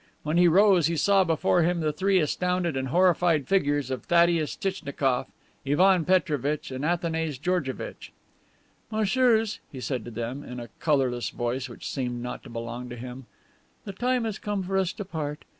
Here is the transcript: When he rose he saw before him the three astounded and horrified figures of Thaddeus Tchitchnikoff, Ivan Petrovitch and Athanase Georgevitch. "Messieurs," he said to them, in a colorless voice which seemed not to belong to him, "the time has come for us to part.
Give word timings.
When 0.23 0.39
he 0.39 0.47
rose 0.47 0.87
he 0.87 0.97
saw 0.97 1.23
before 1.23 1.61
him 1.61 1.79
the 1.81 1.93
three 1.93 2.17
astounded 2.19 2.75
and 2.75 2.87
horrified 2.87 3.47
figures 3.47 3.91
of 3.91 4.05
Thaddeus 4.05 4.55
Tchitchnikoff, 4.55 5.27
Ivan 5.63 6.05
Petrovitch 6.05 6.71
and 6.71 6.83
Athanase 6.83 7.37
Georgevitch. 7.37 8.11
"Messieurs," 8.91 9.59
he 9.71 9.79
said 9.79 10.03
to 10.05 10.09
them, 10.09 10.43
in 10.43 10.59
a 10.59 10.69
colorless 10.79 11.29
voice 11.29 11.69
which 11.69 11.87
seemed 11.87 12.23
not 12.23 12.41
to 12.41 12.49
belong 12.49 12.89
to 12.89 12.95
him, 12.95 13.27
"the 13.85 13.93
time 13.93 14.23
has 14.23 14.39
come 14.39 14.63
for 14.63 14.75
us 14.79 14.91
to 14.93 15.05
part. 15.05 15.45